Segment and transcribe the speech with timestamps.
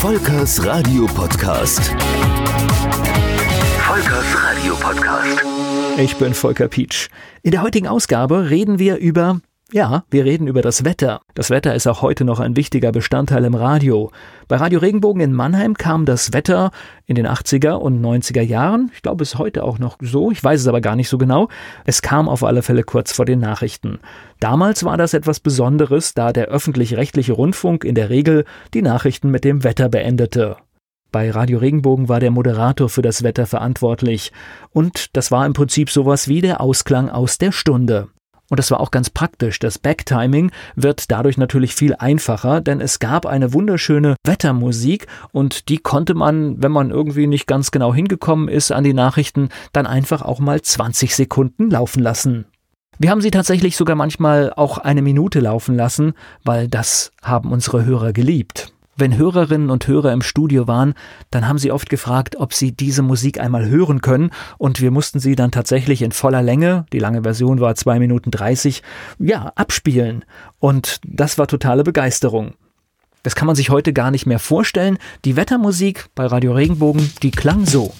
[0.00, 1.90] Volkers Radio Podcast.
[3.80, 5.44] Volkers Radio Podcast.
[5.96, 7.08] Ich bin Volker Pietsch.
[7.42, 11.20] In der heutigen Ausgabe reden wir über ja, wir reden über das Wetter.
[11.34, 14.10] Das Wetter ist auch heute noch ein wichtiger Bestandteil im Radio.
[14.48, 16.70] Bei Radio Regenbogen in Mannheim kam das Wetter
[17.04, 20.62] in den 80er und 90er Jahren, ich glaube es heute auch noch so, ich weiß
[20.62, 21.48] es aber gar nicht so genau,
[21.84, 23.98] es kam auf alle Fälle kurz vor den Nachrichten.
[24.40, 29.44] Damals war das etwas Besonderes, da der öffentlich-rechtliche Rundfunk in der Regel die Nachrichten mit
[29.44, 30.56] dem Wetter beendete.
[31.12, 34.30] Bei Radio Regenbogen war der Moderator für das Wetter verantwortlich.
[34.70, 38.08] Und das war im Prinzip sowas wie der Ausklang aus der Stunde.
[38.50, 39.58] Und das war auch ganz praktisch.
[39.58, 45.78] Das Backtiming wird dadurch natürlich viel einfacher, denn es gab eine wunderschöne Wettermusik und die
[45.78, 50.22] konnte man, wenn man irgendwie nicht ganz genau hingekommen ist an die Nachrichten, dann einfach
[50.22, 52.46] auch mal 20 Sekunden laufen lassen.
[52.98, 57.84] Wir haben sie tatsächlich sogar manchmal auch eine Minute laufen lassen, weil das haben unsere
[57.84, 58.72] Hörer geliebt.
[59.00, 60.94] Wenn Hörerinnen und Hörer im Studio waren,
[61.30, 65.20] dann haben sie oft gefragt, ob sie diese Musik einmal hören können und wir mussten
[65.20, 68.82] sie dann tatsächlich in voller Länge, die lange Version war zwei Minuten dreißig,
[69.20, 70.24] ja, abspielen.
[70.58, 72.54] Und das war totale Begeisterung.
[73.22, 74.98] Das kann man sich heute gar nicht mehr vorstellen.
[75.24, 77.94] Die Wettermusik bei Radio Regenbogen, die klang so.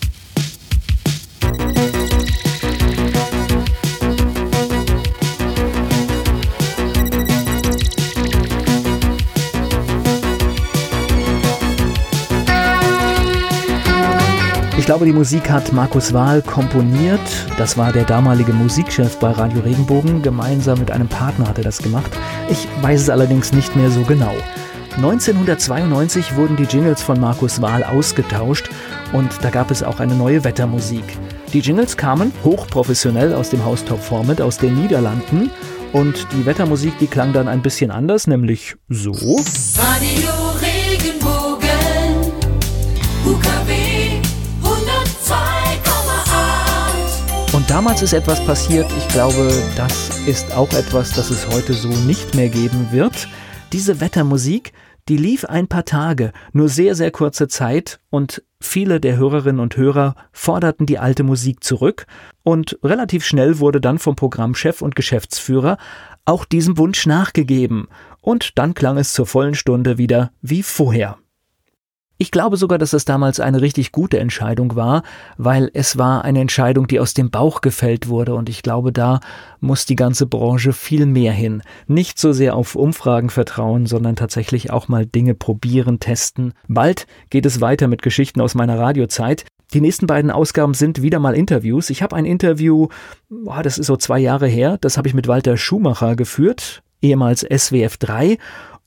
[14.89, 17.20] Glaube, die Musik hat Markus Wahl komponiert.
[17.58, 20.22] Das war der damalige Musikchef bei Radio Regenbogen.
[20.22, 22.11] Gemeinsam mit einem Partner hat er das gemacht.
[22.48, 24.33] Ich weiß es allerdings nicht mehr so genau.
[24.97, 28.70] 1992 wurden die Jingles von Markus Wahl ausgetauscht
[29.12, 31.05] und da gab es auch eine neue Wettermusik.
[31.53, 35.50] Die Jingles kamen hochprofessionell aus dem Haus Top Format aus den Niederlanden
[35.92, 39.12] und die Wettermusik, die klang dann ein bisschen anders, nämlich so.
[39.12, 40.38] Radio
[47.69, 52.34] damals ist etwas passiert, ich glaube, das ist auch etwas, das es heute so nicht
[52.34, 53.28] mehr geben wird.
[53.72, 54.72] Diese Wettermusik,
[55.09, 59.76] die lief ein paar Tage, nur sehr, sehr kurze Zeit und viele der Hörerinnen und
[59.76, 62.06] Hörer forderten die alte Musik zurück
[62.42, 65.76] und relativ schnell wurde dann vom Programmchef und Geschäftsführer
[66.25, 67.88] auch diesem Wunsch nachgegeben
[68.22, 71.19] und dann klang es zur vollen Stunde wieder wie vorher.
[72.20, 75.04] Ich glaube sogar, dass es damals eine richtig gute Entscheidung war,
[75.36, 79.20] weil es war eine Entscheidung, die aus dem Bauch gefällt wurde und ich glaube, da
[79.60, 81.62] muss die ganze Branche viel mehr hin.
[81.86, 86.54] Nicht so sehr auf Umfragen vertrauen, sondern tatsächlich auch mal Dinge probieren, testen.
[86.66, 89.44] Bald geht es weiter mit Geschichten aus meiner Radiozeit.
[89.72, 91.88] Die nächsten beiden Ausgaben sind wieder mal Interviews.
[91.88, 92.88] Ich habe ein Interview,
[93.28, 97.46] boah, das ist so zwei Jahre her, das habe ich mit Walter Schumacher geführt, ehemals
[97.48, 98.38] SWF 3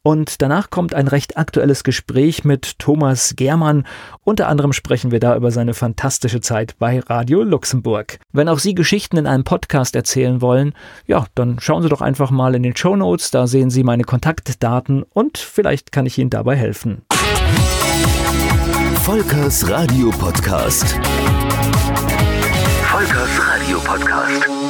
[0.03, 3.85] und danach kommt ein recht aktuelles Gespräch mit Thomas Germann.
[4.23, 8.19] Unter anderem sprechen wir da über seine fantastische Zeit bei Radio Luxemburg.
[8.31, 10.73] Wenn auch Sie Geschichten in einem Podcast erzählen wollen,
[11.05, 13.31] ja, dann schauen Sie doch einfach mal in den Show Notes.
[13.31, 17.03] Da sehen Sie meine Kontaktdaten und vielleicht kann ich Ihnen dabei helfen.
[19.03, 20.99] Volkers Radio Podcast.
[22.83, 24.60] Volkers Radio Podcast.